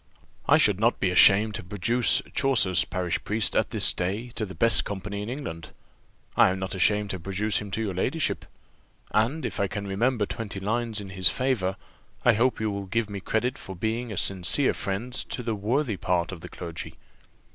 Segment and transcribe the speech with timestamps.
[0.47, 4.55] I should not be ashamed to produce Chaucer's parish priest at this day to the
[4.55, 5.69] best company in England
[6.35, 8.45] I am not ashamed to produce him to your ladyship;
[9.11, 11.75] and if I can remember twenty lines in his favour,
[12.25, 15.97] I hope you will give me credit for being a sincere friend to the worthy
[15.97, 16.95] part of the clergy.